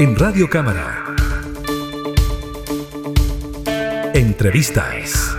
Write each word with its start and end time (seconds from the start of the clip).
En 0.00 0.14
Radio 0.14 0.48
Cámara. 0.48 1.04
Entrevistas. 4.14 5.36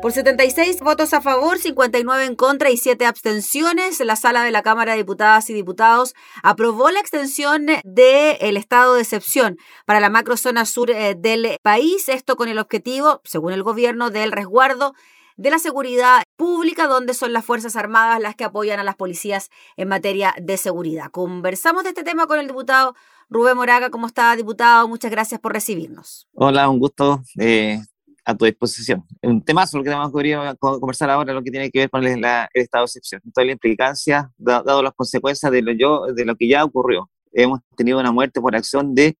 Por 0.00 0.12
76 0.12 0.80
votos 0.80 1.12
a 1.12 1.20
favor, 1.20 1.58
59 1.58 2.24
en 2.24 2.34
contra 2.36 2.70
y 2.70 2.78
7 2.78 3.04
abstenciones, 3.04 4.00
la 4.00 4.16
sala 4.16 4.42
de 4.42 4.50
la 4.50 4.62
Cámara 4.62 4.92
de 4.92 4.98
Diputadas 4.98 5.50
y 5.50 5.52
Diputados 5.52 6.14
aprobó 6.42 6.90
la 6.90 7.00
extensión 7.00 7.66
del 7.84 8.56
estado 8.56 8.94
de 8.94 9.02
excepción 9.02 9.58
para 9.84 10.00
la 10.00 10.08
macrozona 10.08 10.64
sur 10.64 10.90
eh, 10.90 11.14
del 11.14 11.58
país, 11.60 12.08
esto 12.08 12.36
con 12.36 12.48
el 12.48 12.58
objetivo, 12.58 13.20
según 13.24 13.52
el 13.52 13.62
gobierno, 13.62 14.08
del 14.08 14.32
resguardo 14.32 14.94
de 15.38 15.50
la 15.50 15.58
seguridad 15.58 16.24
pública, 16.36 16.88
donde 16.88 17.14
son 17.14 17.32
las 17.32 17.44
Fuerzas 17.44 17.76
Armadas 17.76 18.20
las 18.20 18.34
que 18.34 18.44
apoyan 18.44 18.80
a 18.80 18.84
las 18.84 18.96
policías 18.96 19.50
en 19.76 19.88
materia 19.88 20.34
de 20.38 20.56
seguridad. 20.56 21.10
Conversamos 21.10 21.84
de 21.84 21.90
este 21.90 22.02
tema 22.02 22.26
con 22.26 22.40
el 22.40 22.48
diputado 22.48 22.94
Rubén 23.30 23.56
Moraga. 23.56 23.88
¿Cómo 23.88 24.08
está, 24.08 24.34
diputado? 24.34 24.88
Muchas 24.88 25.12
gracias 25.12 25.40
por 25.40 25.52
recibirnos. 25.52 26.28
Hola, 26.34 26.68
un 26.68 26.80
gusto. 26.80 27.22
Eh, 27.38 27.80
a 28.24 28.34
tu 28.34 28.44
disposición. 28.44 29.06
Un 29.22 29.42
temazo 29.42 29.78
lo 29.78 29.84
que 29.84 29.88
tenemos 29.88 30.12
que 30.12 30.58
conversar 30.58 31.08
ahora, 31.08 31.32
lo 31.32 31.42
que 31.42 31.50
tiene 31.50 31.70
que 31.70 31.78
ver 31.78 31.88
con 31.88 32.04
el, 32.04 32.22
estado 32.52 32.84
de 32.84 32.84
excepción, 32.84 33.22
toda 33.32 33.46
la 33.46 33.52
implicancia, 33.52 34.30
dado 34.36 34.82
las 34.82 34.92
consecuencias 34.92 35.50
de 35.50 35.62
lo, 35.62 35.72
yo, 35.72 36.12
de 36.12 36.26
lo 36.26 36.36
que 36.36 36.46
ya 36.46 36.62
ocurrió. 36.62 37.08
Hemos 37.32 37.60
tenido 37.74 37.98
una 37.98 38.12
muerte 38.12 38.38
por 38.38 38.54
acción 38.54 38.94
de 38.94 39.16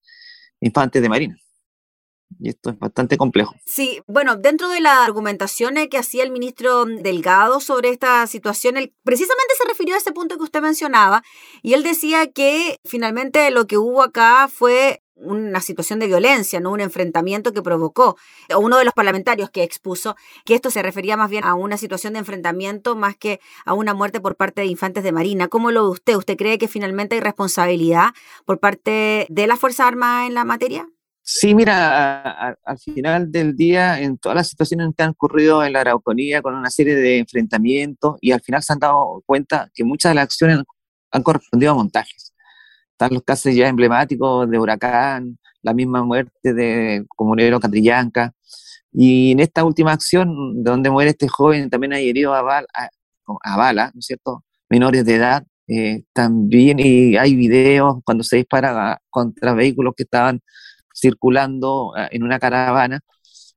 infantes 0.60 1.00
de 1.00 1.08
Marina 1.08 1.38
y 2.38 2.50
esto 2.50 2.70
es 2.70 2.78
bastante 2.78 3.16
complejo. 3.16 3.54
Sí, 3.64 4.00
bueno, 4.06 4.36
dentro 4.36 4.68
de 4.68 4.80
la 4.80 5.04
argumentación 5.04 5.74
que 5.90 5.98
hacía 5.98 6.22
el 6.22 6.30
ministro 6.30 6.84
Delgado 6.84 7.60
sobre 7.60 7.90
esta 7.90 8.26
situación, 8.26 8.76
él 8.76 8.92
precisamente 9.04 9.54
se 9.56 9.68
refirió 9.68 9.94
a 9.94 9.98
ese 9.98 10.12
punto 10.12 10.36
que 10.36 10.44
usted 10.44 10.62
mencionaba 10.62 11.22
y 11.62 11.74
él 11.74 11.82
decía 11.82 12.26
que 12.28 12.78
finalmente 12.84 13.50
lo 13.50 13.66
que 13.66 13.78
hubo 13.78 14.02
acá 14.02 14.48
fue 14.48 15.02
una 15.20 15.60
situación 15.60 15.98
de 15.98 16.06
violencia, 16.06 16.60
no 16.60 16.70
un 16.70 16.80
enfrentamiento 16.80 17.52
que 17.52 17.62
provocó. 17.62 18.16
Uno 18.56 18.78
de 18.78 18.84
los 18.84 18.94
parlamentarios 18.94 19.50
que 19.50 19.64
expuso 19.64 20.16
que 20.44 20.54
esto 20.54 20.70
se 20.70 20.82
refería 20.82 21.16
más 21.16 21.28
bien 21.28 21.44
a 21.44 21.54
una 21.54 21.76
situación 21.76 22.12
de 22.12 22.20
enfrentamiento 22.20 22.94
más 22.94 23.16
que 23.16 23.40
a 23.64 23.74
una 23.74 23.94
muerte 23.94 24.20
por 24.20 24.36
parte 24.36 24.60
de 24.60 24.68
infantes 24.68 25.02
de 25.02 25.12
Marina. 25.12 25.48
¿Cómo 25.48 25.70
lo 25.70 25.84
ve 25.84 25.90
usted? 25.90 26.16
¿Usted 26.16 26.36
cree 26.36 26.58
que 26.58 26.68
finalmente 26.68 27.16
hay 27.16 27.20
responsabilidad 27.20 28.14
por 28.44 28.60
parte 28.60 29.26
de 29.28 29.46
las 29.46 29.58
Fuerzas 29.58 29.88
Armadas 29.88 30.28
en 30.28 30.34
la 30.34 30.44
materia? 30.44 30.88
Sí, 31.30 31.54
mira, 31.54 32.56
al 32.64 32.78
final 32.78 33.30
del 33.30 33.54
día, 33.54 34.00
en 34.00 34.16
todas 34.16 34.34
las 34.34 34.48
situaciones 34.48 34.88
que 34.96 35.02
han 35.02 35.10
ocurrido 35.10 35.62
en 35.62 35.74
la 35.74 35.82
Araucanía, 35.82 36.40
con 36.40 36.54
una 36.54 36.70
serie 36.70 36.94
de 36.94 37.18
enfrentamientos, 37.18 38.16
y 38.22 38.32
al 38.32 38.40
final 38.40 38.62
se 38.62 38.72
han 38.72 38.78
dado 38.78 39.22
cuenta 39.26 39.70
que 39.74 39.84
muchas 39.84 40.12
de 40.12 40.14
las 40.14 40.24
acciones 40.24 40.60
han 41.10 41.22
correspondido 41.22 41.72
a 41.72 41.74
montajes. 41.74 42.32
Están 42.92 43.12
los 43.12 43.22
casos 43.24 43.54
ya 43.54 43.68
emblemáticos 43.68 44.48
de 44.48 44.58
Huracán, 44.58 45.38
la 45.60 45.74
misma 45.74 46.02
muerte 46.02 46.54
de 46.54 47.04
Comunero 47.14 47.60
Catrillanca, 47.60 48.32
y 48.90 49.32
en 49.32 49.40
esta 49.40 49.64
última 49.64 49.92
acción, 49.92 50.64
donde 50.64 50.88
muere 50.88 51.10
este 51.10 51.28
joven, 51.28 51.68
también 51.68 51.92
hay 51.92 52.08
herido 52.08 52.32
a, 52.32 52.40
bala, 52.40 52.66
a, 53.42 53.56
bala 53.58 53.90
¿no 53.92 53.98
es 53.98 54.06
cierto?, 54.06 54.44
menores 54.70 55.04
de 55.04 55.16
edad, 55.16 55.44
eh, 55.66 56.04
también 56.14 56.78
y 56.80 57.18
hay 57.18 57.34
videos 57.36 57.98
cuando 58.02 58.24
se 58.24 58.36
dispara 58.38 58.98
contra 59.10 59.52
vehículos 59.52 59.92
que 59.94 60.04
estaban 60.04 60.40
circulando 60.98 61.92
ah, 61.96 62.08
en 62.10 62.22
una 62.22 62.38
caravana. 62.38 63.00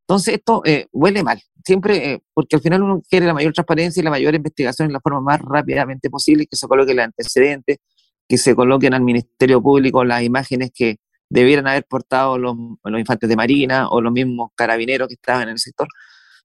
Entonces 0.01 0.35
esto 0.35 0.61
eh, 0.65 0.87
huele 0.91 1.23
mal, 1.23 1.41
siempre, 1.63 2.13
eh, 2.13 2.23
porque 2.33 2.57
al 2.57 2.61
final 2.61 2.83
uno 2.83 3.01
quiere 3.09 3.25
la 3.25 3.33
mayor 3.33 3.53
transparencia 3.53 4.01
y 4.01 4.03
la 4.03 4.09
mayor 4.09 4.35
investigación 4.35 4.87
en 4.87 4.93
la 4.93 4.99
forma 4.99 5.21
más 5.21 5.41
rápidamente 5.41 6.09
posible, 6.09 6.47
que 6.47 6.57
se 6.57 6.67
coloque 6.67 6.91
el 6.91 6.99
antecedente, 6.99 7.79
que 8.27 8.37
se 8.37 8.55
coloquen 8.55 8.93
al 8.93 9.01
Ministerio 9.01 9.61
Público 9.61 10.03
las 10.03 10.23
imágenes 10.23 10.71
que 10.73 10.97
debieran 11.29 11.67
haber 11.67 11.85
portado 11.85 12.37
los, 12.37 12.55
los 12.83 12.99
infantes 12.99 13.29
de 13.29 13.35
Marina 13.35 13.89
o 13.89 14.01
los 14.01 14.11
mismos 14.11 14.51
carabineros 14.55 15.07
que 15.07 15.13
estaban 15.13 15.43
en 15.43 15.49
el 15.49 15.59
sector. 15.59 15.87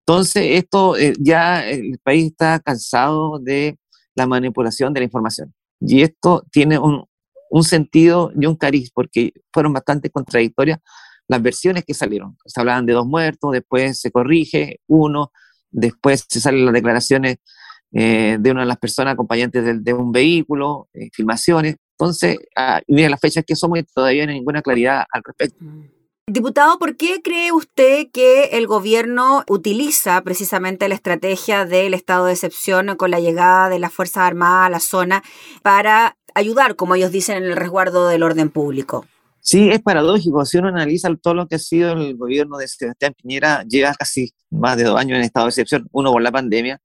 Entonces, 0.01 0.45
esto 0.51 0.97
eh, 0.97 1.15
ya 1.19 1.69
el 1.69 1.99
país 1.99 2.27
está 2.27 2.61
cansado 2.61 3.41
de 3.41 3.77
la 4.15 4.27
manipulación 4.27 4.95
de 4.95 5.01
la 5.01 5.05
información. 5.05 5.53
Y 5.81 6.03
esto 6.03 6.45
tiene 6.53 6.79
un, 6.79 7.05
un 7.57 7.65
sentido 7.65 8.33
y 8.39 8.45
un 8.45 8.57
cariz, 8.57 8.91
porque 8.93 9.33
fueron 9.51 9.73
bastante 9.73 10.11
contradictorias 10.11 10.79
las 11.27 11.43
versiones 11.43 11.85
que 11.85 11.95
salieron. 11.95 12.37
Se 12.45 12.61
hablaban 12.61 12.85
de 12.85 12.93
dos 12.93 13.07
muertos, 13.07 13.53
después 13.53 13.99
se 13.99 14.11
corrige 14.11 14.81
uno, 14.87 15.33
después 15.71 16.27
se 16.29 16.39
salen 16.39 16.67
las 16.67 16.75
declaraciones 16.75 17.39
eh, 17.93 18.37
de 18.39 18.51
una 18.51 18.61
de 18.61 18.67
las 18.67 18.77
personas 18.77 19.15
acompañantes 19.15 19.83
de, 19.83 19.95
un 19.95 20.13
vehículo, 20.13 20.89
eh, 20.93 21.09
filmaciones. 21.13 21.77
Entonces, 21.99 22.37
ah, 22.57 22.83
mira 22.89 23.09
las 23.09 23.21
fechas 23.21 23.43
que 23.47 23.57
somos 23.57 23.81
todavía 23.95 24.27
no 24.27 24.33
hay 24.33 24.39
ninguna 24.39 24.61
claridad 24.61 25.05
al 25.11 25.23
respecto. 25.25 25.57
Mm. 25.65 25.97
Diputado, 26.29 26.77
¿por 26.81 26.97
qué 26.97 27.23
cree 27.23 27.53
usted 27.53 28.09
que 28.13 28.47
el 28.53 28.67
gobierno 28.67 29.45
utiliza 29.49 30.21
precisamente 30.23 30.89
la 30.89 30.97
estrategia 30.97 31.65
del 31.65 31.95
estado 31.95 32.27
de 32.27 32.33
excepción 32.33 32.97
con 32.97 33.13
la 33.13 33.21
llegada 33.21 33.69
de 33.69 33.79
las 33.79 33.93
Fuerzas 33.93 34.25
Armadas 34.25 34.67
a 34.67 34.71
la 34.71 34.81
zona 34.81 35.23
para 35.63 36.17
ayudar, 36.37 36.77
como 36.77 36.95
ellos 36.95 37.11
dicen, 37.11 37.39
en 37.39 37.45
el 37.45 37.57
resguardo 37.57 38.09
del 38.09 38.23
orden 38.23 38.51
público? 38.51 39.07
Sí, 39.41 39.71
es 39.71 39.81
paradójico. 39.81 40.45
Si 40.45 40.59
uno 40.59 40.69
analiza 40.69 41.09
todo 41.17 41.35
lo 41.35 41.47
que 41.47 41.57
ha 41.57 41.59
sido 41.59 41.93
el 41.93 42.17
gobierno 42.17 42.59
de 42.59 42.69
Sebastián 42.69 43.15
Piñera, 43.21 43.63
lleva 43.65 43.95
casi 43.95 44.33
más 44.51 44.77
de 44.77 44.85
dos 44.85 44.99
años 44.99 45.19
en 45.19 45.25
estado 45.25 45.47
de 45.47 45.51
excepción, 45.51 45.89
uno 45.93 46.13
por 46.13 46.23
la 46.23 46.33
pandemia, 46.33 46.81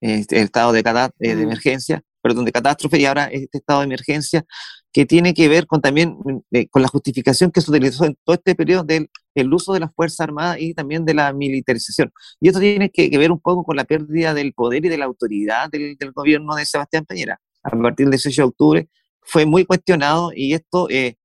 este, 0.00 0.38
el 0.38 0.44
estado 0.44 0.72
de, 0.72 0.80
eh, 0.80 1.28
de 1.28 1.36
mm. 1.36 1.42
emergencia, 1.42 2.02
perdón, 2.20 2.44
de 2.44 2.52
catástrofe 2.52 2.98
y 2.98 3.06
ahora 3.06 3.26
este 3.26 3.58
estado 3.58 3.80
de 3.80 3.86
emergencia 3.86 4.44
que 4.92 5.06
tiene 5.06 5.32
que 5.32 5.48
ver 5.48 5.66
con 5.66 5.80
también 5.80 6.16
eh, 6.50 6.68
con 6.68 6.82
la 6.82 6.88
justificación 6.88 7.50
que 7.50 7.60
se 7.60 7.70
utilizó 7.70 8.04
en 8.04 8.16
todo 8.24 8.34
este 8.34 8.54
periodo 8.54 8.84
del 8.84 9.08
el 9.34 9.52
uso 9.52 9.72
de 9.72 9.80
las 9.80 9.94
Fuerzas 9.94 10.20
Armadas 10.20 10.58
y 10.60 10.74
también 10.74 11.04
de 11.04 11.14
la 11.14 11.32
militarización. 11.32 12.12
Y 12.40 12.48
esto 12.48 12.60
tiene 12.60 12.90
que, 12.90 13.08
ver 13.16 13.32
un 13.32 13.40
poco 13.40 13.64
con 13.64 13.76
la 13.76 13.84
pérdida 13.84 14.34
del 14.34 14.52
poder 14.52 14.84
y 14.84 14.88
de 14.88 14.98
la 14.98 15.06
autoridad 15.06 15.70
del, 15.70 15.96
gobierno 16.14 16.54
de 16.54 16.66
Sebastián 16.66 17.04
Peñera. 17.06 17.40
A 17.62 17.70
partir 17.70 18.06
del 18.06 18.12
18 18.12 18.42
de 18.42 18.48
octubre 18.48 18.88
fue 19.20 19.46
muy 19.46 19.64
cuestionado 19.64 20.32
y 20.34 20.54
esto 20.54 20.88
eh, 20.90 21.16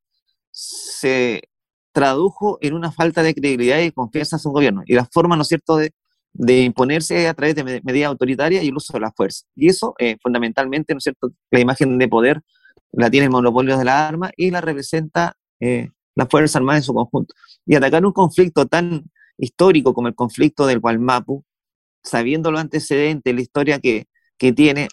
se 0.51 1.41
tradujo 1.91 2.59
en 2.61 2.73
una 2.73 2.91
falta 2.91 3.23
de 3.23 3.33
credibilidad 3.33 3.79
y 3.79 3.91
confianza 3.91 4.35
en 4.35 4.39
su 4.39 4.51
gobierno. 4.51 4.83
Y 4.85 4.93
la 4.93 5.05
forma, 5.05 5.35
¿no 5.35 5.41
es 5.41 5.47
cierto?, 5.47 5.77
de, 5.77 5.93
de 6.33 6.61
imponerse 6.61 7.27
a 7.27 7.33
través 7.33 7.55
de 7.55 7.63
medidas 7.83 8.09
autoritarias 8.09 8.63
y 8.63 8.67
el 8.67 8.75
uso 8.75 8.93
de 8.93 8.99
la 8.99 9.11
fuerza. 9.11 9.45
Y 9.55 9.67
eso, 9.67 9.95
eh, 9.97 10.17
fundamentalmente, 10.21 10.93
¿no 10.93 10.99
es 10.99 11.03
cierto?, 11.03 11.31
la 11.49 11.59
imagen 11.59 11.97
de 11.97 12.07
poder 12.07 12.41
la 12.91 13.09
tiene 13.09 13.25
el 13.25 13.31
monopolio 13.31 13.77
de 13.77 13.85
la 13.85 14.07
arma 14.07 14.31
y 14.35 14.51
la 14.51 14.61
representa 14.61 15.35
eh, 15.59 15.89
la 16.15 16.25
Fuerza 16.25 16.59
Armada 16.59 16.77
en 16.77 16.83
su 16.83 16.93
conjunto. 16.93 17.33
Y 17.65 17.75
atacar 17.75 18.05
un 18.05 18.13
conflicto 18.13 18.65
tan 18.65 19.09
histórico 19.37 19.93
como 19.93 20.07
el 20.07 20.15
conflicto 20.15 20.65
del 20.65 20.79
Gualmapu, 20.79 21.43
sabiendo 22.03 22.51
los 22.51 22.61
antecedentes, 22.61 23.33
la 23.33 23.41
historia 23.41 23.79
que, 23.79 24.07
que 24.37 24.53
tiene, 24.53 24.87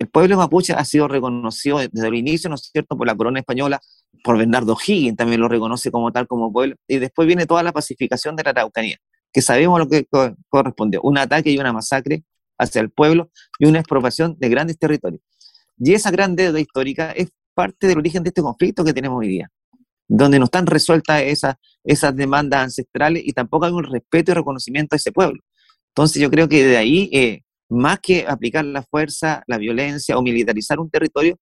el 0.00 0.08
pueblo 0.08 0.38
mapuche 0.38 0.72
ha 0.72 0.84
sido 0.84 1.08
reconocido 1.08 1.78
desde 1.78 2.08
el 2.08 2.14
inicio, 2.14 2.48
¿no 2.48 2.54
es 2.54 2.70
cierto?, 2.72 2.96
por 2.96 3.06
la 3.06 3.14
corona 3.14 3.38
española, 3.40 3.80
por 4.24 4.38
Bernardo 4.38 4.74
Higgins 4.74 5.16
también 5.16 5.42
lo 5.42 5.48
reconoce 5.48 5.90
como 5.90 6.10
tal, 6.10 6.26
como 6.26 6.50
pueblo, 6.50 6.76
y 6.88 6.98
después 6.98 7.28
viene 7.28 7.44
toda 7.44 7.62
la 7.62 7.70
pacificación 7.70 8.34
de 8.34 8.42
la 8.42 8.50
Araucanía, 8.50 8.96
que 9.30 9.42
sabemos 9.42 9.78
lo 9.78 9.88
que 9.88 10.06
correspondió, 10.48 11.02
un 11.02 11.18
ataque 11.18 11.50
y 11.50 11.58
una 11.58 11.74
masacre 11.74 12.24
hacia 12.58 12.80
el 12.80 12.90
pueblo 12.90 13.30
y 13.58 13.66
una 13.66 13.80
expropiación 13.80 14.36
de 14.38 14.48
grandes 14.48 14.78
territorios. 14.78 15.20
Y 15.78 15.92
esa 15.92 16.10
gran 16.10 16.34
deuda 16.34 16.58
histórica 16.58 17.12
es 17.12 17.28
parte 17.54 17.86
del 17.86 17.98
origen 17.98 18.22
de 18.22 18.30
este 18.30 18.40
conflicto 18.40 18.82
que 18.84 18.94
tenemos 18.94 19.18
hoy 19.18 19.28
día, 19.28 19.50
donde 20.08 20.38
no 20.38 20.46
están 20.46 20.66
resueltas 20.66 21.20
esas, 21.22 21.56
esas 21.84 22.16
demandas 22.16 22.62
ancestrales 22.62 23.22
y 23.26 23.34
tampoco 23.34 23.66
hay 23.66 23.72
un 23.72 23.84
respeto 23.84 24.32
y 24.32 24.34
reconocimiento 24.34 24.94
a 24.94 24.96
ese 24.96 25.12
pueblo. 25.12 25.42
Entonces 25.88 26.22
yo 26.22 26.30
creo 26.30 26.48
que 26.48 26.64
de 26.64 26.78
ahí, 26.78 27.10
eh, 27.12 27.42
más 27.70 28.00
que 28.00 28.26
aplicar 28.26 28.64
la 28.64 28.82
fuerza, 28.82 29.42
la 29.46 29.58
violencia 29.58 30.18
o 30.18 30.22
militarizar 30.22 30.78
un 30.80 30.90
territorio, 30.90 31.38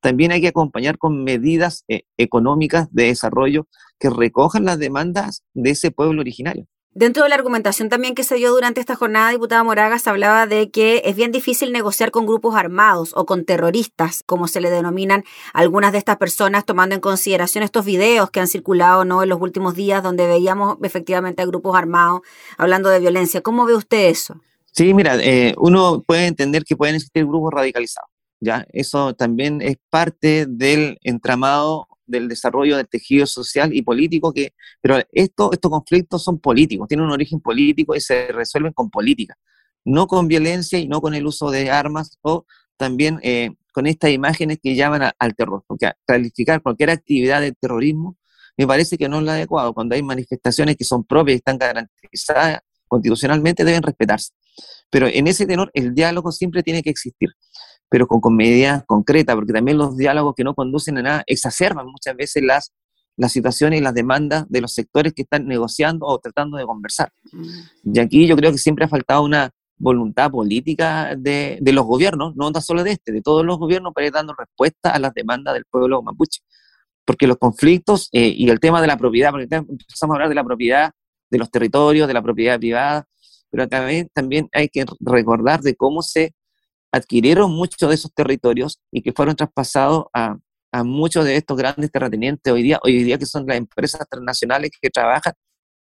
también 0.00 0.32
hay 0.32 0.40
que 0.40 0.48
acompañar 0.48 0.98
con 0.98 1.24
medidas 1.24 1.84
eh, 1.88 2.02
económicas 2.16 2.88
de 2.92 3.04
desarrollo 3.04 3.66
que 3.98 4.10
recojan 4.10 4.64
las 4.64 4.78
demandas 4.78 5.42
de 5.54 5.70
ese 5.70 5.90
pueblo 5.90 6.20
originario. 6.20 6.66
Dentro 6.92 7.22
de 7.22 7.28
la 7.28 7.36
argumentación 7.36 7.88
también 7.88 8.14
que 8.14 8.24
se 8.24 8.34
dio 8.36 8.50
durante 8.50 8.80
esta 8.80 8.96
jornada, 8.96 9.30
diputada 9.30 9.62
Moragas 9.62 10.08
hablaba 10.08 10.46
de 10.46 10.70
que 10.70 11.02
es 11.04 11.14
bien 11.14 11.30
difícil 11.30 11.70
negociar 11.70 12.10
con 12.10 12.26
grupos 12.26 12.56
armados 12.56 13.12
o 13.14 13.24
con 13.24 13.44
terroristas, 13.44 14.24
como 14.26 14.48
se 14.48 14.60
le 14.60 14.70
denominan 14.70 15.22
algunas 15.52 15.92
de 15.92 15.98
estas 15.98 16.16
personas, 16.16 16.64
tomando 16.64 16.94
en 16.94 17.00
consideración 17.00 17.62
estos 17.62 17.84
videos 17.84 18.30
que 18.30 18.40
han 18.40 18.48
circulado 18.48 19.04
¿no? 19.04 19.22
en 19.22 19.28
los 19.28 19.40
últimos 19.40 19.74
días, 19.74 20.02
donde 20.02 20.26
veíamos 20.26 20.78
efectivamente 20.82 21.42
a 21.42 21.46
grupos 21.46 21.76
armados 21.76 22.22
hablando 22.56 22.88
de 22.88 22.98
violencia. 22.98 23.42
¿Cómo 23.42 23.64
ve 23.64 23.74
usted 23.74 24.08
eso? 24.08 24.40
Sí, 24.72 24.94
mira, 24.94 25.16
eh, 25.16 25.54
uno 25.58 26.02
puede 26.06 26.26
entender 26.26 26.64
que 26.64 26.76
pueden 26.76 26.94
existir 26.94 27.24
grupos 27.24 27.52
radicalizados. 27.52 28.10
¿ya? 28.40 28.66
Eso 28.72 29.14
también 29.14 29.60
es 29.60 29.76
parte 29.90 30.46
del 30.46 30.98
entramado 31.02 31.88
del 32.06 32.28
desarrollo 32.28 32.76
del 32.76 32.88
tejido 32.88 33.26
social 33.26 33.74
y 33.74 33.82
político, 33.82 34.32
que, 34.32 34.54
pero 34.80 34.98
esto, 35.12 35.52
estos 35.52 35.70
conflictos 35.70 36.24
son 36.24 36.38
políticos, 36.38 36.88
tienen 36.88 37.06
un 37.06 37.12
origen 37.12 37.40
político 37.40 37.94
y 37.94 38.00
se 38.00 38.28
resuelven 38.28 38.72
con 38.72 38.90
política, 38.90 39.36
no 39.84 40.06
con 40.06 40.26
violencia 40.26 40.78
y 40.78 40.88
no 40.88 41.00
con 41.00 41.14
el 41.14 41.26
uso 41.26 41.50
de 41.50 41.70
armas 41.70 42.18
o 42.22 42.46
también 42.78 43.20
eh, 43.22 43.50
con 43.72 43.86
estas 43.86 44.10
imágenes 44.10 44.58
que 44.62 44.74
llaman 44.74 45.12
al 45.18 45.34
terror, 45.34 45.62
porque 45.66 45.92
calificar 46.06 46.62
cualquier 46.62 46.90
actividad 46.90 47.40
de 47.40 47.52
terrorismo 47.52 48.16
me 48.56 48.66
parece 48.66 48.98
que 48.98 49.08
no 49.08 49.18
es 49.18 49.22
lo 49.24 49.30
adecuado. 49.30 49.72
Cuando 49.72 49.94
hay 49.94 50.02
manifestaciones 50.02 50.76
que 50.76 50.84
son 50.84 51.04
propias 51.04 51.34
y 51.34 51.38
están 51.38 51.58
garantizadas 51.58 52.60
constitucionalmente, 52.88 53.64
deben 53.64 53.82
respetarse. 53.82 54.32
Pero 54.90 55.06
en 55.06 55.26
ese 55.26 55.46
tenor, 55.46 55.70
el 55.74 55.94
diálogo 55.94 56.32
siempre 56.32 56.62
tiene 56.62 56.82
que 56.82 56.90
existir, 56.90 57.30
pero 57.88 58.06
con, 58.06 58.20
con 58.20 58.36
medidas 58.36 58.84
concretas, 58.86 59.34
porque 59.34 59.52
también 59.52 59.78
los 59.78 59.96
diálogos 59.96 60.34
que 60.36 60.44
no 60.44 60.54
conducen 60.54 60.98
a 60.98 61.02
nada 61.02 61.24
exacerban 61.26 61.86
muchas 61.86 62.16
veces 62.16 62.42
las, 62.42 62.72
las 63.16 63.32
situaciones 63.32 63.80
y 63.80 63.82
las 63.82 63.94
demandas 63.94 64.46
de 64.48 64.60
los 64.60 64.72
sectores 64.72 65.12
que 65.12 65.22
están 65.22 65.46
negociando 65.46 66.06
o 66.06 66.18
tratando 66.18 66.56
de 66.56 66.64
conversar. 66.64 67.12
Mm. 67.32 67.94
Y 67.94 67.98
aquí 67.98 68.26
yo 68.26 68.36
creo 68.36 68.52
que 68.52 68.58
siempre 68.58 68.84
ha 68.84 68.88
faltado 68.88 69.24
una 69.24 69.50
voluntad 69.76 70.30
política 70.30 71.14
de, 71.16 71.58
de 71.60 71.72
los 71.72 71.84
gobiernos, 71.84 72.34
no 72.34 72.52
solo 72.60 72.82
de 72.82 72.92
este, 72.92 73.12
de 73.12 73.22
todos 73.22 73.44
los 73.44 73.58
gobiernos, 73.58 73.92
para 73.94 74.06
ir 74.06 74.12
dando 74.12 74.34
respuesta 74.36 74.90
a 74.90 74.98
las 74.98 75.14
demandas 75.14 75.54
del 75.54 75.64
pueblo 75.66 76.02
mapuche 76.02 76.40
porque 77.08 77.26
los 77.26 77.38
conflictos 77.38 78.10
eh, 78.12 78.34
y 78.36 78.50
el 78.50 78.60
tema 78.60 78.82
de 78.82 78.86
la 78.86 78.98
propiedad, 78.98 79.30
porque 79.30 79.48
empezamos 79.50 80.12
a 80.12 80.16
hablar 80.16 80.28
de 80.28 80.34
la 80.34 80.44
propiedad 80.44 80.90
de 81.30 81.38
los 81.38 81.50
territorios, 81.50 82.06
de 82.06 82.12
la 82.12 82.20
propiedad 82.20 82.58
privada, 82.58 83.06
pero 83.50 83.68
también, 83.68 84.08
también 84.12 84.48
hay 84.52 84.68
que 84.68 84.84
recordar 85.00 85.60
de 85.60 85.74
cómo 85.74 86.02
se 86.02 86.34
adquirieron 86.92 87.52
muchos 87.52 87.88
de 87.88 87.94
esos 87.94 88.12
territorios 88.14 88.80
y 88.90 89.02
que 89.02 89.12
fueron 89.12 89.36
traspasados 89.36 90.06
a, 90.12 90.38
a 90.72 90.84
muchos 90.84 91.24
de 91.24 91.36
estos 91.36 91.56
grandes 91.56 91.90
terratenientes 91.90 92.52
hoy 92.52 92.62
día, 92.62 92.78
hoy 92.82 93.02
día 93.02 93.18
que 93.18 93.26
son 93.26 93.46
las 93.46 93.56
empresas 93.56 94.06
transnacionales 94.08 94.70
que 94.80 94.90
trabajan 94.90 95.34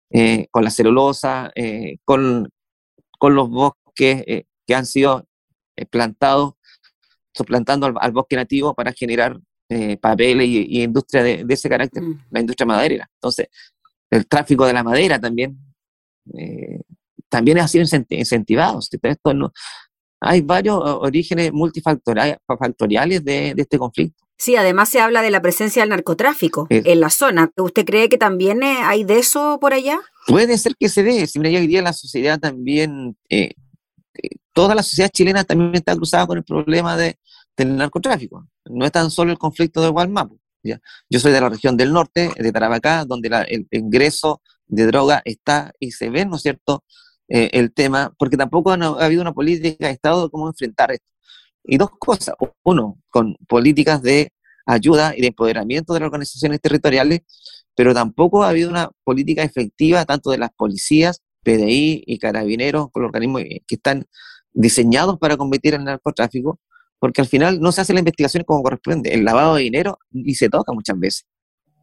eh, 0.09 0.47
con 0.51 0.63
la 0.63 0.69
celulosa, 0.69 1.51
eh, 1.55 1.97
con, 2.05 2.49
con, 3.19 3.35
los 3.35 3.49
bosques 3.49 4.23
que 4.65 4.75
han 4.75 4.85
sido 4.85 5.27
plantados, 5.89 6.53
suplantando 7.33 7.93
al, 7.99 8.11
bosque 8.11 8.35
nativo 8.35 8.73
para 8.73 8.91
generar 8.91 9.39
eh, 9.69 9.97
papeles 9.97 10.47
y, 10.47 10.81
industria 10.81 11.23
de, 11.23 11.45
ese 11.49 11.67
carácter, 11.67 12.01
mm. 12.01 12.25
la 12.31 12.39
industria 12.39 12.65
maderera. 12.65 13.09
Entonces, 13.15 13.47
el 14.09 14.25
tráfico 14.25 14.65
de 14.65 14.71
la 14.73 14.83
madera 14.83 15.19
también, 15.19 15.57
eh, 16.37 16.79
también 17.29 17.59
ha 17.59 17.67
sido 17.67 17.85
incentivado. 18.09 18.79
Esto 18.79 19.33
no, 19.33 19.51
hay 20.19 20.41
varios 20.41 20.79
orígenes 20.83 21.51
multifactoriales 21.53 23.23
de, 23.23 23.53
este 23.55 23.77
conflicto. 23.77 24.23
Sí, 24.39 24.55
además 24.55 24.89
se 24.89 24.99
habla 24.99 25.23
de 25.23 25.31
la 25.31 25.41
presencia 25.41 25.81
del 25.81 25.89
narcotráfico 25.89 26.67
en 26.69 26.99
la 26.99 27.09
zona. 27.09 27.51
¿Usted 27.57 27.85
cree 27.85 28.07
que 28.07 28.17
también 28.17 28.61
eh, 28.61 28.77
hay 28.83 29.03
de 29.03 29.17
eso 29.17 29.57
por 29.59 29.73
allá? 29.73 29.99
Puede 30.27 30.57
ser 30.59 30.75
que 30.79 30.89
se 30.89 31.01
dé. 31.01 31.25
Si 31.25 31.39
hoy 31.39 31.67
día 31.67 31.81
la 31.81 31.93
sociedad 31.93 32.39
también, 32.39 33.17
toda 34.53 34.75
la 34.75 34.83
sociedad 34.83 35.09
chilena 35.09 35.43
también 35.43 35.73
está 35.75 35.95
cruzada 35.95 36.27
con 36.27 36.37
el 36.37 36.43
problema 36.43 36.95
de, 36.95 37.17
del 37.55 37.75
narcotráfico. 37.75 38.47
No 38.65 38.85
es 38.85 38.91
tan 38.91 39.09
solo 39.09 39.31
el 39.31 39.37
conflicto 39.39 39.81
de 39.81 39.89
Gualmapu. 39.89 40.39
¿ya? 40.63 40.79
Yo 41.09 41.19
soy 41.19 41.31
de 41.31 41.41
la 41.41 41.49
región 41.49 41.75
del 41.75 41.91
norte, 41.91 42.31
de 42.37 42.51
Tarapacá, 42.51 43.05
donde 43.05 43.29
el 43.49 43.67
ingreso 43.71 44.41
de 44.67 44.85
droga 44.85 45.21
está 45.25 45.73
y 45.79 45.91
se 45.91 46.09
ve, 46.09 46.25
¿no 46.25 46.35
es 46.35 46.43
cierto?, 46.43 46.83
eh, 47.29 47.49
el 47.53 47.73
tema, 47.73 48.13
porque 48.17 48.37
tampoco 48.37 48.71
ha, 48.71 48.75
habido 48.75 49.21
una 49.21 49.33
política 49.33 49.87
de 49.87 49.93
Estado 49.93 50.23
de 50.23 50.29
cómo 50.29 50.47
enfrentar 50.47 50.91
esto. 50.91 51.05
Y 51.63 51.77
dos 51.77 51.89
cosas. 51.99 52.35
Uno, 52.63 52.99
con 53.09 53.35
políticas 53.47 54.01
de 54.01 54.31
ayuda 54.65 55.13
y 55.15 55.21
de 55.21 55.27
empoderamiento 55.27 55.93
de 55.93 55.99
las 55.99 56.07
organizaciones 56.07 56.61
territoriales, 56.61 57.21
pero 57.75 57.93
tampoco 57.93 58.43
ha 58.43 58.49
habido 58.49 58.69
una 58.69 58.89
política 59.03 59.43
efectiva 59.43 60.05
tanto 60.05 60.31
de 60.31 60.37
las 60.37 60.51
policías, 60.55 61.21
PDI 61.43 62.03
y 62.05 62.17
carabineros, 62.19 62.89
con 62.91 63.03
los 63.03 63.09
organismos 63.09 63.43
que 63.43 63.75
están 63.75 64.05
diseñados 64.53 65.17
para 65.19 65.37
combatir 65.37 65.73
el 65.73 65.83
narcotráfico, 65.83 66.59
porque 66.99 67.21
al 67.21 67.27
final 67.27 67.59
no 67.59 67.71
se 67.71 67.81
hace 67.81 67.93
la 67.93 67.99
investigación 67.99 68.43
como 68.43 68.63
corresponde. 68.63 69.13
El 69.13 69.25
lavado 69.25 69.55
de 69.55 69.63
dinero 69.63 69.99
y 70.11 70.35
se 70.35 70.49
toca 70.49 70.73
muchas 70.73 70.97
veces. 70.97 71.25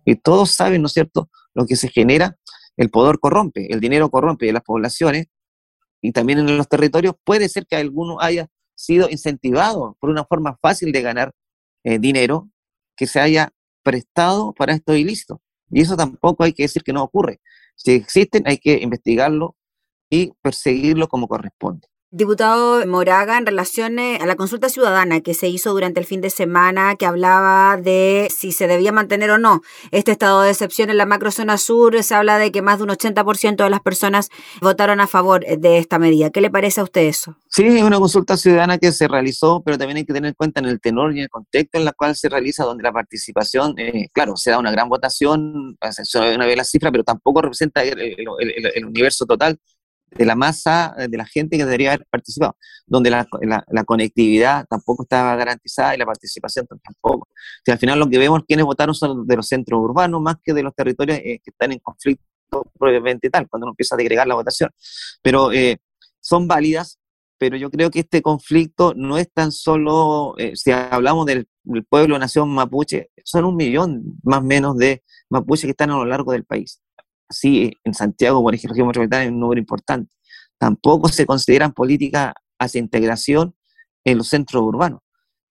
Y 0.05 0.17
todos 0.17 0.51
saben, 0.51 0.83
¿no 0.83 0.87
es 0.87 0.93
cierto?, 0.93 1.31
lo 1.55 1.67
que 1.67 1.77
se 1.77 1.89
genera, 1.89 2.37
el 2.77 2.91
poder 2.91 3.19
corrompe, 3.21 3.73
el 3.73 3.81
dinero 3.81 4.11
corrompe 4.11 4.47
de 4.47 4.53
las 4.53 4.63
poblaciones 4.63 5.27
y 6.05 6.13
también 6.13 6.39
en 6.39 6.59
los 6.59 6.69
territorios. 6.69 7.15
Puede 7.25 7.49
ser 7.49 7.67
que 7.67 7.77
alguno 7.77 8.21
haya 8.21 8.49
sido 8.75 9.09
incentivado 9.09 9.97
por 9.99 10.11
una 10.11 10.27
forma 10.27 10.59
fácil 10.61 10.93
de 10.93 11.01
ganar 11.01 11.33
eh, 11.83 11.99
dinero 11.99 12.51
que 12.95 13.07
se 13.07 13.21
haya 13.21 13.53
prestado 13.83 14.53
para 14.53 14.75
estos 14.75 14.99
ilícitos. 14.99 15.39
Y 15.71 15.81
eso 15.81 15.97
tampoco 15.97 16.45
hay 16.45 16.53
que 16.53 16.65
decir 16.65 16.83
que 16.83 16.93
no 16.93 17.03
ocurre. 17.03 17.41
Si 17.75 17.93
existen, 17.93 18.43
hay 18.47 18.59
que 18.59 18.83
investigarlo 18.83 19.57
y 20.11 20.33
perseguirlo 20.43 21.09
como 21.09 21.27
corresponde. 21.27 21.89
Diputado 22.17 22.87
Moraga, 22.87 23.39
en 23.39 23.45
relación 23.45 23.99
a 23.99 24.25
la 24.25 24.37
consulta 24.37 24.69
ciudadana 24.69 25.21
que 25.21 25.35
se 25.35 25.49
hizo 25.49 25.73
durante 25.73 25.99
el 25.99 26.07
fin 26.07 26.21
de 26.21 26.31
semana, 26.31 26.95
que 26.95 27.07
hablaba 27.07 27.77
de 27.77 28.29
si 28.31 28.53
se 28.53 28.69
debía 28.69 28.93
mantener 28.93 29.31
o 29.31 29.39
no 29.39 29.63
este 29.91 30.13
estado 30.13 30.43
de 30.43 30.51
excepción 30.51 30.91
en 30.91 30.97
la 30.97 31.07
macrozona 31.07 31.59
sur, 31.59 32.01
se 32.05 32.15
habla 32.15 32.39
de 32.39 32.53
que 32.53 32.63
más 32.63 32.79
de 32.79 32.85
un 32.85 32.91
80% 32.91 33.65
de 33.65 33.69
las 33.69 33.81
personas 33.81 34.29
votaron 34.61 35.01
a 35.01 35.09
favor 35.09 35.45
de 35.45 35.79
esta 35.79 35.99
medida. 35.99 36.31
¿Qué 36.31 36.41
le 36.41 36.51
parece 36.51 36.83
a 36.83 36.85
usted 36.85 37.01
eso? 37.01 37.37
Sí, 37.49 37.67
es 37.67 37.83
una 37.83 37.99
consulta 37.99 38.37
ciudadana 38.37 38.79
que 38.79 38.93
se 38.93 39.09
realizó, 39.09 39.65
pero 39.65 39.77
también 39.77 39.97
hay 39.97 40.05
que 40.05 40.13
tener 40.13 40.29
en 40.29 40.35
cuenta 40.35 40.61
en 40.61 40.67
el 40.67 40.81
tenor 40.81 41.17
y 41.17 41.21
el 41.21 41.29
contexto 41.29 41.79
en 41.79 41.89
el 41.89 41.95
cual 41.97 42.15
se 42.15 42.29
realiza, 42.29 42.63
donde 42.63 42.85
la 42.85 42.93
participación, 42.93 43.75
eh, 43.77 44.07
claro, 44.13 44.37
se 44.37 44.53
da 44.53 44.61
una 44.61 44.71
gran 44.71 44.89
votación, 44.89 45.77
se 45.91 46.19
una 46.33 46.47
vez 46.47 46.57
la 46.57 46.63
cifra, 46.63 46.93
pero 46.93 47.03
tampoco 47.03 47.43
representa 47.43 47.83
el 47.83 48.85
universo 48.87 49.27
total 49.27 49.59
de 50.15 50.25
la 50.25 50.35
masa 50.35 50.95
eh, 50.99 51.09
de 51.09 51.17
la 51.17 51.27
gente 51.27 51.57
que 51.57 51.65
debería 51.65 51.93
haber 51.93 52.07
participado, 52.11 52.57
donde 52.87 53.11
la, 53.11 53.27
conectividad 53.85 54.67
tampoco 54.69 55.03
estaba 55.03 55.37
garantizada 55.37 55.95
y 55.95 55.99
la 55.99 56.07
participación 56.07 56.67
tampoco. 56.83 57.29
Al 57.67 57.79
final 57.79 57.99
lo 57.99 58.09
que 58.09 58.19
vemos 58.19 58.43
quienes 58.47 58.65
votaron 58.65 58.95
son 58.95 59.27
de 59.27 59.37
los 59.37 59.47
centros 59.47 59.81
urbanos 59.81 60.21
más 60.21 60.37
que 60.43 60.53
de 60.53 60.63
los 60.63 60.75
territorios 60.75 61.19
eh, 61.19 61.41
que 61.43 61.51
están 61.51 61.73
en 61.73 61.79
conflicto 61.81 62.25
propiamente 62.79 63.31
tal, 63.31 63.49
cuando 63.49 63.67
uno 63.67 63.73
empieza 63.73 63.95
a 63.95 63.99
degregar 63.99 64.27
la 64.27 64.35
votación. 64.35 64.71
Pero 65.23 65.53
eh, 65.53 65.79
son 66.21 66.47
válidas, 66.47 66.99
pero 67.39 67.57
yo 67.57 67.71
creo 67.71 67.91
que 67.91 68.01
este 68.01 68.23
conflicto 68.23 68.95
no 68.95 69.19
es 69.19 69.31
tan 69.33 69.51
solo, 69.51 70.35
si 70.55 70.71
hablamos 70.71 71.27
del, 71.27 71.49
del 71.65 71.85
pueblo 71.85 72.19
nación 72.19 72.49
mapuche, 72.51 73.11
son 73.25 73.45
un 73.45 73.57
millón 73.57 74.03
más 74.23 74.39
o 74.39 74.43
menos 74.43 74.79
de 74.79 75.03
mapuches 75.29 75.65
que 75.65 75.73
están 75.73 75.91
a 75.91 75.97
lo 75.97 76.05
largo 76.05 76.33
del 76.33 76.45
país 76.45 76.81
sí, 77.31 77.73
en 77.85 77.95
Santiago, 77.95 78.43
por 78.43 78.55
ejemplo, 78.55 78.75
región 78.75 78.89
metropolitana, 78.89 79.25
es 79.25 79.31
un 79.31 79.41
número 79.41 79.59
importante. 79.59 80.13
Tampoco 80.59 81.09
se 81.09 81.27
consideran 81.27 81.73
políticas 81.73 82.33
hacia 82.59 82.79
integración 82.79 83.55
en 84.05 84.19
los 84.19 84.29
centros 84.29 84.63
urbanos. 84.63 85.01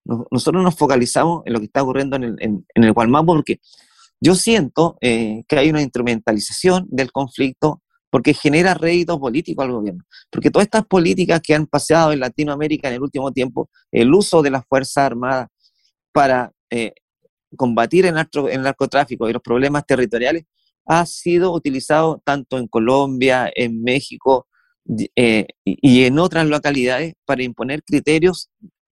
Nosotros 0.06 0.64
nos 0.64 0.76
focalizamos 0.76 1.44
en 1.46 1.54
lo 1.54 1.60
que 1.60 1.66
está 1.66 1.82
ocurriendo 1.82 2.18
en 2.18 2.24
el, 2.24 2.36
en, 2.40 2.66
el 2.76 2.92
Gualmapo 2.92 3.34
porque 3.36 3.62
yo 4.20 4.36
siento 4.36 4.98
eh, 5.02 5.44
que 5.48 5.58
hay 5.58 5.70
una 5.70 5.82
instrumentalización 5.82 6.88
del 6.90 7.12
conflicto 7.12 7.82
porque 8.10 8.34
genera 8.34 8.74
rédito 8.74 9.20
político 9.20 9.64
al 9.64 9.72
gobierno. 9.72 10.04
Porque 10.30 10.52
todas 10.52 10.66
estas 10.66 10.86
políticas 10.86 11.42
que 11.42 11.56
han 11.56 11.66
paseado 11.66 12.12
en 12.12 12.20
Latinoamérica 12.20 12.88
en 12.88 12.96
el 12.96 13.02
último 13.02 13.32
tiempo, 13.32 13.70
el 13.92 14.14
uso 14.14 14.42
de 14.42 14.52
las 14.52 14.66
Fuerzas 14.68 15.06
Armadas 15.06 15.48
para 16.12 16.52
eh, 16.70 16.94
combatir 17.56 18.06
el, 18.06 18.16
el 18.52 18.62
narcotráfico 18.62 19.28
y 19.28 19.34
los 19.34 19.42
problemas 19.42 19.86
territoriales, 19.86 20.46
ha 20.86 21.06
sido 21.06 21.54
utilizado 21.54 22.22
tanto 22.24 22.58
en 22.58 22.68
Colombia, 22.68 23.50
en 23.56 23.84
México 23.84 24.48
eh, 25.16 25.48
y 25.64 26.04
en 26.04 26.20
otras 26.20 26.46
localidades 26.48 27.14
para 27.26 27.44
imponer 27.44 27.84
criterios 27.84 28.50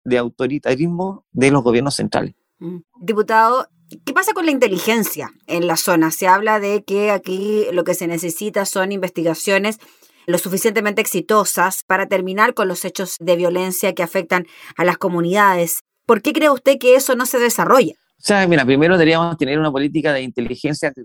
de 0.05 0.19
autoritarismo 0.19 1.25
de 1.33 1.51
los 1.51 1.63
gobiernos 1.63 1.97
centrales. 1.97 2.35
Mm. 2.59 2.79
Diputado, 3.01 3.69
¿qué 4.05 4.13
pasa 4.13 4.33
con 4.33 4.47
la 4.47 4.53
inteligencia 4.53 5.33
en 5.47 5.67
la 5.67 5.77
zona? 5.77 6.11
Se 6.11 6.27
habla 6.27 6.61
de 6.61 6.85
que 6.85 7.11
aquí 7.11 7.67
lo 7.73 7.85
que 7.85 7.95
se 7.95 8.07
necesita 8.07 8.65
son 8.65 8.93
investigaciones 8.93 9.79
lo 10.27 10.39
suficientemente 10.39 11.03
exitosas 11.03 11.83
para 11.85 12.07
terminar 12.07 12.55
con 12.55 12.69
los 12.69 12.85
hechos 12.85 13.17
de 13.21 13.37
violencia 13.37 13.95
que 13.95 14.03
afectan 14.03 14.47
a 14.77 14.85
las 14.85 14.97
comunidades. 14.97 15.81
¿Por 16.07 16.23
qué 16.23 16.33
cree 16.33 16.51
usted 16.51 16.79
que 16.79 16.97
eso 16.97 17.15
no 17.15 17.27
se 17.27 17.39
desarrolla? 17.39 17.95
O 18.25 18.27
sea, 18.27 18.49
mira, 18.49 18.65
primero 18.65 18.97
deberíamos 18.97 19.37
tener 19.37 19.59
una 19.59 19.71
política 19.71 20.15
de 20.15 20.23
inteligencia 20.23 20.91
que 20.93 21.03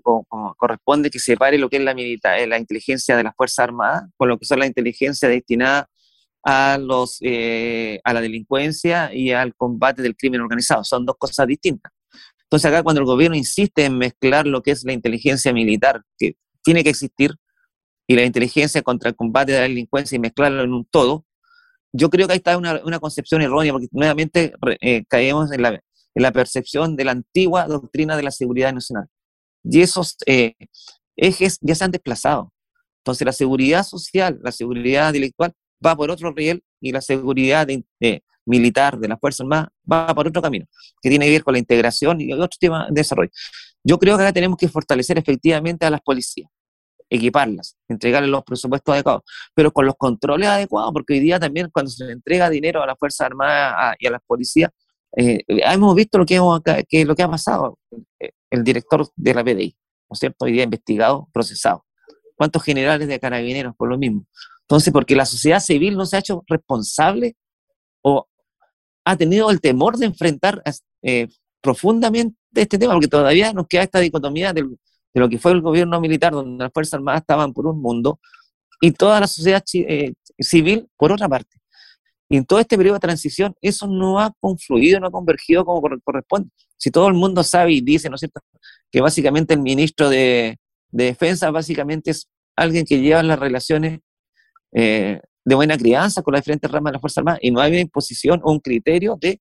corresponde 0.56 1.10
que 1.10 1.18
separe 1.18 1.58
lo 1.58 1.68
que 1.68 1.76
es 1.76 1.82
la, 1.82 1.92
militar, 1.92 2.38
eh, 2.38 2.46
la 2.46 2.58
inteligencia 2.58 3.14
de 3.14 3.22
las 3.22 3.36
Fuerzas 3.36 3.64
Armadas 3.64 4.04
con 4.16 4.30
lo 4.30 4.38
que 4.38 4.46
son 4.46 4.58
la 4.58 4.64
inteligencia 4.66 5.28
destinada 5.28 5.90
a, 6.42 6.78
los, 6.80 7.18
eh, 7.20 8.00
a 8.04 8.14
la 8.14 8.22
delincuencia 8.22 9.12
y 9.12 9.32
al 9.32 9.54
combate 9.54 10.00
del 10.00 10.16
crimen 10.16 10.40
organizado. 10.40 10.82
Son 10.82 11.04
dos 11.04 11.16
cosas 11.18 11.46
distintas. 11.46 11.92
Entonces 12.44 12.70
acá 12.70 12.82
cuando 12.82 13.02
el 13.02 13.06
gobierno 13.06 13.36
insiste 13.36 13.84
en 13.84 13.98
mezclar 13.98 14.46
lo 14.46 14.62
que 14.62 14.70
es 14.70 14.82
la 14.84 14.94
inteligencia 14.94 15.52
militar, 15.52 16.00
que 16.16 16.36
tiene 16.62 16.82
que 16.82 16.88
existir, 16.88 17.34
y 18.06 18.16
la 18.16 18.24
inteligencia 18.24 18.80
contra 18.80 19.10
el 19.10 19.14
combate 19.14 19.52
de 19.52 19.58
la 19.58 19.64
delincuencia 19.64 20.16
y 20.16 20.20
mezclarlo 20.20 20.62
en 20.62 20.72
un 20.72 20.86
todo, 20.86 21.26
yo 21.92 22.08
creo 22.08 22.26
que 22.26 22.32
ahí 22.32 22.38
está 22.38 22.56
una, 22.56 22.80
una 22.82 22.98
concepción 22.98 23.42
errónea, 23.42 23.72
porque 23.72 23.88
nuevamente 23.92 24.54
eh, 24.80 25.04
caemos 25.06 25.52
en 25.52 25.60
la, 25.60 25.82
en 26.14 26.22
la 26.22 26.32
percepción 26.32 26.96
de 26.96 27.04
la 27.04 27.12
antigua 27.12 27.66
doctrina 27.66 28.16
de 28.16 28.22
la 28.22 28.30
seguridad 28.30 28.72
nacional. 28.72 29.06
Y 29.64 29.80
esos 29.80 30.16
eh, 30.26 30.54
ejes 31.16 31.58
ya 31.60 31.74
se 31.74 31.84
han 31.84 31.90
desplazado. 31.90 32.52
Entonces 33.00 33.24
la 33.24 33.32
seguridad 33.32 33.84
social, 33.84 34.38
la 34.42 34.52
seguridad 34.52 35.08
intelectual 35.08 35.52
va 35.84 35.96
por 35.96 36.10
otro 36.10 36.32
riel 36.32 36.62
y 36.80 36.92
la 36.92 37.00
seguridad 37.00 37.66
militar 38.44 38.98
de 38.98 39.08
las 39.08 39.18
Fuerzas 39.18 39.40
Armadas 39.40 39.68
va 39.90 40.14
por 40.14 40.28
otro 40.28 40.42
camino, 40.42 40.66
que 41.00 41.08
tiene 41.08 41.26
que 41.26 41.32
ver 41.32 41.44
con 41.44 41.52
la 41.52 41.58
integración 41.58 42.20
y 42.20 42.32
otro 42.32 42.48
tema 42.58 42.86
de 42.88 43.00
desarrollo. 43.00 43.30
Yo 43.82 43.98
creo 43.98 44.16
que 44.16 44.22
ahora 44.22 44.32
tenemos 44.32 44.58
que 44.58 44.68
fortalecer 44.68 45.18
efectivamente 45.18 45.86
a 45.86 45.90
las 45.90 46.00
policías, 46.02 46.50
equiparlas, 47.08 47.76
entregarles 47.88 48.30
los 48.30 48.44
presupuestos 48.44 48.92
adecuados, 48.92 49.22
pero 49.54 49.72
con 49.72 49.86
los 49.86 49.94
controles 49.96 50.48
adecuados, 50.48 50.92
porque 50.92 51.14
hoy 51.14 51.20
día 51.20 51.40
también 51.40 51.70
cuando 51.72 51.90
se 51.90 52.04
le 52.04 52.12
entrega 52.12 52.50
dinero 52.50 52.82
a 52.82 52.86
las 52.86 52.98
Fuerzas 52.98 53.26
Armadas 53.26 53.96
y 53.98 54.06
a 54.06 54.10
las 54.10 54.20
policías, 54.26 54.70
eh, 55.16 55.44
hemos 55.46 55.94
visto 55.94 56.18
lo 56.18 56.26
que, 56.26 56.36
hemos, 56.36 56.60
que, 56.88 57.04
lo 57.04 57.14
que 57.14 57.22
ha 57.22 57.30
pasado. 57.30 57.78
Eh, 58.18 58.30
el 58.50 58.64
director 58.64 59.08
de 59.14 59.34
la 59.34 59.44
PDI, 59.44 59.76
¿no 60.08 60.14
es 60.14 60.18
cierto? 60.18 60.44
Hoy 60.44 60.52
día 60.52 60.64
investigado, 60.64 61.28
procesado. 61.32 61.84
¿Cuántos 62.36 62.62
generales 62.62 63.06
de 63.06 63.20
carabineros 63.20 63.74
por 63.76 63.88
lo 63.88 63.98
mismo? 63.98 64.26
Entonces, 64.62 64.92
porque 64.92 65.14
la 65.14 65.26
sociedad 65.26 65.60
civil 65.60 65.96
no 65.96 66.06
se 66.06 66.16
ha 66.16 66.20
hecho 66.20 66.44
responsable 66.46 67.36
o 68.02 68.26
ha 69.04 69.16
tenido 69.16 69.50
el 69.50 69.60
temor 69.60 69.96
de 69.98 70.06
enfrentar 70.06 70.62
eh, 71.02 71.28
profundamente 71.60 72.36
este 72.54 72.78
tema, 72.78 72.94
porque 72.94 73.08
todavía 73.08 73.52
nos 73.52 73.66
queda 73.66 73.82
esta 73.82 74.00
dicotomía 74.00 74.52
de 74.52 74.64
lo 75.14 75.28
que 75.28 75.38
fue 75.38 75.52
el 75.52 75.60
gobierno 75.60 76.00
militar, 76.00 76.32
donde 76.32 76.64
las 76.64 76.72
Fuerzas 76.72 76.94
Armadas 76.94 77.20
estaban 77.20 77.52
por 77.52 77.66
un 77.66 77.80
mundo 77.80 78.20
y 78.80 78.92
toda 78.92 79.20
la 79.20 79.26
sociedad 79.26 79.62
eh, 79.74 80.14
civil 80.38 80.88
por 80.96 81.12
otra 81.12 81.28
parte. 81.28 81.59
Y 82.32 82.36
en 82.36 82.46
todo 82.46 82.60
este 82.60 82.76
periodo 82.76 82.94
de 82.94 83.00
transición, 83.00 83.56
eso 83.60 83.88
no 83.88 84.20
ha 84.20 84.32
confluido, 84.38 85.00
no 85.00 85.08
ha 85.08 85.10
convergido 85.10 85.64
como 85.64 85.82
corresponde. 85.82 86.48
Si 86.76 86.92
todo 86.92 87.08
el 87.08 87.14
mundo 87.14 87.42
sabe 87.42 87.72
y 87.72 87.80
dice, 87.80 88.08
¿no 88.08 88.14
es 88.14 88.20
cierto?, 88.20 88.40
que 88.90 89.00
básicamente 89.00 89.52
el 89.52 89.60
ministro 89.60 90.08
de, 90.08 90.58
Defensa 90.92 91.50
básicamente 91.52 92.10
es 92.10 92.28
alguien 92.56 92.84
que 92.84 93.00
lleva 93.00 93.22
las 93.22 93.38
relaciones 93.38 94.00
eh, 94.72 95.20
de 95.44 95.54
buena 95.54 95.76
crianza 95.76 96.22
con 96.22 96.32
las 96.32 96.42
diferentes 96.42 96.68
ramas 96.68 96.90
de 96.90 96.94
las 96.94 97.00
Fuerzas 97.00 97.18
Armadas 97.18 97.40
y 97.42 97.52
no 97.52 97.60
hay 97.60 97.70
una 97.70 97.80
imposición 97.80 98.40
o 98.42 98.50
un 98.50 98.58
criterio 98.58 99.16
de, 99.20 99.40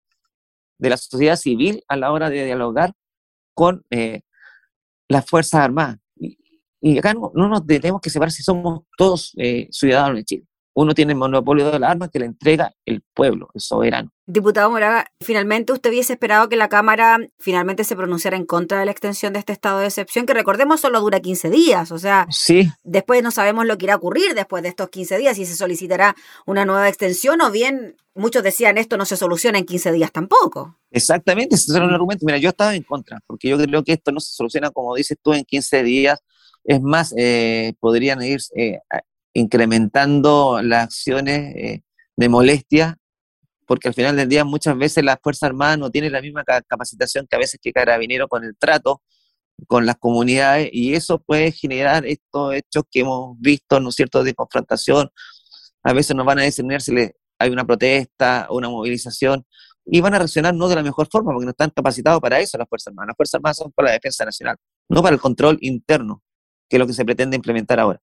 de 0.78 0.90
la 0.90 0.98
sociedad 0.98 1.36
civil 1.36 1.84
a 1.88 1.96
la 1.96 2.12
hora 2.12 2.30
de 2.30 2.46
dialogar 2.46 2.94
con 3.56 3.84
eh, 3.90 4.22
las 5.08 5.26
Fuerzas 5.26 5.62
Armadas. 5.62 5.98
Y, 6.82 7.00
acá 7.00 7.14
no, 7.14 7.32
nos 7.34 7.66
tenemos 7.66 8.00
que 8.00 8.12
separar 8.12 8.32
si 8.32 8.44
somos 8.44 8.84
todos 8.96 9.34
eh, 9.38 9.68
ciudadanos 9.72 10.18
de 10.18 10.24
Chile 10.24 10.49
uno 10.82 10.94
tiene 10.94 11.12
el 11.12 11.20
monopolio 11.20 11.72
de 11.72 11.78
las 11.78 11.92
armas 11.92 12.10
que 12.10 12.20
le 12.20 12.26
entrega 12.26 12.74
el 12.86 13.04
pueblo, 13.14 13.50
el 13.54 13.60
soberano. 13.60 14.14
Diputado 14.26 14.70
Moraga, 14.70 15.12
finalmente 15.20 15.74
usted 15.74 15.90
hubiese 15.90 16.14
esperado 16.14 16.48
que 16.48 16.56
la 16.56 16.70
Cámara 16.70 17.20
finalmente 17.38 17.84
se 17.84 17.98
pronunciara 17.98 18.38
en 18.38 18.46
contra 18.46 18.80
de 18.80 18.86
la 18.86 18.92
extensión 18.92 19.34
de 19.34 19.40
este 19.40 19.52
estado 19.52 19.80
de 19.80 19.88
excepción, 19.88 20.26
que 20.26 20.34
recordemos 20.34 20.80
solo 20.80 21.02
dura 21.02 21.20
15 21.20 21.50
días, 21.50 21.92
o 21.92 21.98
sea, 21.98 22.28
sí. 22.30 22.72
después 22.84 23.22
no 23.24 23.32
sabemos 23.32 23.66
lo 23.66 23.78
que 23.78 23.88
irá 23.88 23.96
a 23.96 23.98
ocurrir 23.98 24.36
después 24.36 24.64
de 24.64 24.70
estos 24.70 24.88
15 24.88 25.18
días, 25.18 25.36
si 25.36 25.46
se 25.46 25.58
solicitará 25.58 26.16
una 26.46 26.64
nueva 26.64 26.88
extensión 26.88 27.42
o 27.42 27.52
bien 27.52 27.98
muchos 28.16 28.42
decían 28.42 28.78
esto 28.78 28.96
no 28.96 29.04
se 29.04 29.18
soluciona 29.18 29.60
en 29.60 29.66
15 29.66 29.92
días 29.92 30.14
tampoco. 30.14 30.80
Exactamente, 30.92 31.56
ese 31.56 31.74
es 31.74 31.78
un 31.78 31.94
argumento. 31.94 32.26
Mira, 32.26 32.38
yo 32.38 32.50
estaba 32.50 32.74
en 32.74 32.84
contra, 32.84 33.20
porque 33.28 33.50
yo 33.50 33.58
creo 33.58 33.84
que 33.84 33.92
esto 33.92 34.14
no 34.14 34.22
se 34.22 34.34
soluciona, 34.34 34.70
como 34.70 34.96
dices 34.96 35.18
tú, 35.22 35.34
en 35.34 35.44
15 35.44 35.84
días. 35.84 36.20
Es 36.64 36.82
más, 36.82 37.14
eh, 37.18 37.74
podrían 37.80 38.22
ir 38.22 38.40
eh, 38.56 38.80
incrementando 39.34 40.62
las 40.62 40.86
acciones 40.86 41.56
eh, 41.56 41.84
de 42.16 42.30
molestia, 42.30 42.98
porque 43.66 43.88
al 43.88 43.94
final 43.94 44.16
del 44.16 44.30
día 44.30 44.44
muchas 44.46 44.78
veces 44.78 45.04
las 45.04 45.18
Fuerzas 45.22 45.50
Armadas 45.50 45.78
no 45.78 45.92
tienen 45.92 46.12
la 46.12 46.22
misma 46.22 46.44
capacitación 46.44 47.28
que 47.30 47.36
a 47.36 47.40
veces 47.40 47.60
que 47.62 47.72
Carabinero 47.72 48.28
con 48.28 48.44
el 48.44 48.58
trato 48.58 49.02
con 49.68 49.86
las 49.86 49.98
comunidades 49.98 50.70
y 50.72 50.94
eso 50.96 51.20
puede 51.20 51.52
generar 51.52 52.06
estos 52.06 52.56
hechos 52.56 52.84
que 52.90 53.02
hemos 53.02 53.40
visto, 53.40 53.80
¿no 53.80 53.90
es 53.90 53.96
cierto?, 53.96 54.24
de 54.24 54.34
confrontación. 54.34 55.10
A 55.84 55.94
veces 55.94 56.16
nos 56.16 56.26
van 56.26 56.40
a 56.40 56.44
decir 56.44 56.66
si 56.80 56.94
hay 57.40 57.50
una 57.50 57.66
protesta 57.66 58.48
una 58.50 58.70
movilización 58.70 59.46
y 59.86 60.02
van 60.02 60.14
a 60.14 60.20
reaccionar 60.20 60.54
no 60.54 60.68
de 60.68 60.76
la 60.76 60.84
mejor 60.84 61.08
forma 61.12 61.32
porque 61.32 61.46
no 61.46 61.52
están 61.52 61.72
capacitados 61.72 62.20
para 62.20 62.40
eso 62.40 62.58
las 62.58 62.68
Fuerzas 62.68 62.88
Armadas. 62.88 63.08
Las 63.08 63.18
Fuerzas 63.18 63.36
Armadas 63.36 63.58
son 63.58 63.72
para 63.72 63.90
la 63.90 63.94
defensa 63.94 64.26
nacional, 64.26 64.58
no 64.90 65.02
para 65.02 65.16
el 65.16 65.22
control 65.22 65.58
interno, 65.62 66.22
que 66.68 66.78
es 66.78 66.80
lo 66.80 66.88
que 66.88 66.94
se 66.94 67.06
pretende 67.06 67.36
implementar 67.36 67.80
ahora. 67.80 68.00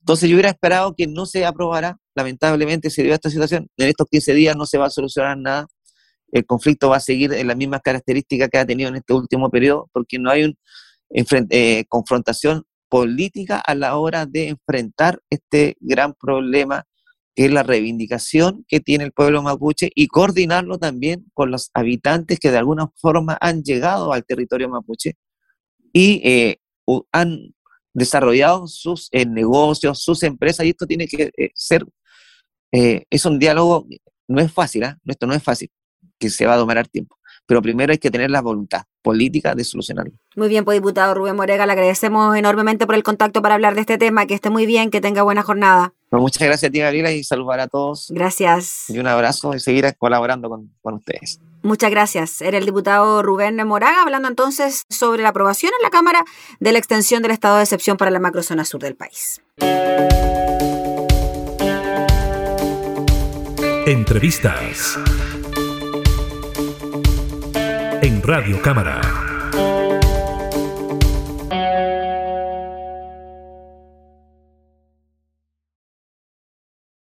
Entonces 0.00 0.28
yo 0.28 0.36
hubiera 0.36 0.50
esperado 0.50 0.94
que 0.94 1.06
no 1.06 1.26
se 1.26 1.44
aprobara, 1.44 1.98
lamentablemente 2.14 2.90
se 2.90 3.02
dio 3.02 3.14
esta 3.14 3.30
situación, 3.30 3.68
en 3.76 3.88
estos 3.88 4.06
15 4.10 4.34
días 4.34 4.56
no 4.56 4.66
se 4.66 4.78
va 4.78 4.86
a 4.86 4.90
solucionar 4.90 5.36
nada, 5.36 5.66
el 6.32 6.44
conflicto 6.44 6.88
va 6.90 6.96
a 6.96 7.00
seguir 7.00 7.32
en 7.32 7.46
las 7.46 7.56
mismas 7.56 7.80
características 7.82 8.48
que 8.50 8.58
ha 8.58 8.66
tenido 8.66 8.88
en 8.88 8.96
este 8.96 9.12
último 9.12 9.50
periodo, 9.50 9.88
porque 9.92 10.18
no 10.18 10.30
hay 10.30 10.56
eh, 11.10 11.84
confrontación 11.88 12.64
política 12.88 13.58
a 13.58 13.74
la 13.74 13.96
hora 13.96 14.26
de 14.26 14.48
enfrentar 14.48 15.20
este 15.30 15.76
gran 15.80 16.14
problema 16.14 16.84
que 17.34 17.46
es 17.46 17.52
la 17.52 17.62
reivindicación 17.62 18.64
que 18.66 18.80
tiene 18.80 19.04
el 19.04 19.12
pueblo 19.12 19.42
mapuche 19.42 19.90
y 19.94 20.08
coordinarlo 20.08 20.78
también 20.78 21.26
con 21.34 21.50
los 21.50 21.70
habitantes 21.74 22.38
que 22.40 22.50
de 22.50 22.56
alguna 22.56 22.88
forma 22.96 23.36
han 23.40 23.62
llegado 23.62 24.12
al 24.12 24.24
territorio 24.24 24.70
mapuche 24.70 25.16
y 25.92 26.22
eh, 26.24 26.56
han 27.12 27.54
desarrollado 27.96 28.66
sus 28.66 29.08
eh, 29.10 29.24
negocios, 29.24 30.02
sus 30.02 30.22
empresas, 30.22 30.66
y 30.66 30.70
esto 30.70 30.86
tiene 30.86 31.08
que 31.08 31.30
eh, 31.36 31.50
ser, 31.54 31.86
eh, 32.70 33.04
es 33.08 33.24
un 33.24 33.38
diálogo, 33.38 33.86
no 34.28 34.40
es 34.40 34.52
fácil, 34.52 34.84
¿ah? 34.84 34.98
esto 35.06 35.26
no 35.26 35.32
es 35.32 35.42
fácil, 35.42 35.70
que 36.18 36.28
se 36.28 36.44
va 36.44 36.54
a 36.54 36.58
demorar 36.58 36.86
tiempo, 36.88 37.16
pero 37.46 37.62
primero 37.62 37.92
hay 37.92 37.98
que 37.98 38.10
tener 38.10 38.30
la 38.30 38.42
voluntad 38.42 38.82
política 39.00 39.54
de 39.54 39.64
solucionarlo. 39.64 40.12
Muy 40.36 40.48
bien, 40.48 40.66
pues 40.66 40.76
diputado 40.76 41.14
Rubén 41.14 41.36
Morega, 41.36 41.64
le 41.64 41.72
agradecemos 41.72 42.36
enormemente 42.36 42.84
por 42.84 42.96
el 42.96 43.02
contacto 43.02 43.40
para 43.40 43.54
hablar 43.54 43.74
de 43.74 43.80
este 43.80 43.96
tema, 43.96 44.26
que 44.26 44.34
esté 44.34 44.50
muy 44.50 44.66
bien, 44.66 44.90
que 44.90 45.00
tenga 45.00 45.22
buena 45.22 45.42
jornada. 45.42 45.94
Pues 46.10 46.20
muchas 46.20 46.46
gracias 46.46 46.68
a 46.68 46.72
ti, 46.72 46.80
Gabriela, 46.80 47.12
y 47.12 47.24
saludar 47.24 47.60
a 47.60 47.66
todos. 47.66 48.08
Gracias. 48.10 48.90
Y 48.90 48.98
un 48.98 49.06
abrazo 49.06 49.54
y 49.54 49.60
seguir 49.60 49.86
colaborando 49.96 50.50
con, 50.50 50.70
con 50.82 50.94
ustedes. 50.94 51.40
Muchas 51.66 51.90
gracias. 51.90 52.42
Era 52.42 52.58
el 52.58 52.64
diputado 52.64 53.24
Rubén 53.24 53.56
Moraga 53.66 54.02
hablando 54.02 54.28
entonces 54.28 54.86
sobre 54.88 55.20
la 55.20 55.30
aprobación 55.30 55.72
en 55.76 55.82
la 55.82 55.90
Cámara 55.90 56.24
de 56.60 56.70
la 56.70 56.78
extensión 56.78 57.22
del 57.22 57.32
estado 57.32 57.56
de 57.56 57.64
excepción 57.64 57.96
para 57.96 58.12
la 58.12 58.20
macrozona 58.20 58.64
sur 58.64 58.80
del 58.80 58.94
país. 58.94 59.42
Entrevistas 63.84 64.96
en 68.00 68.22
Radio 68.22 68.62
Cámara. 68.62 69.25